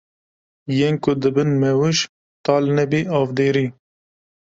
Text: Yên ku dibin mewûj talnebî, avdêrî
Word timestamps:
Yên 0.77 0.95
ku 1.03 1.11
dibin 1.21 1.49
mewûj 1.61 1.97
talnebî, 2.45 3.01
avdêrî 3.19 3.67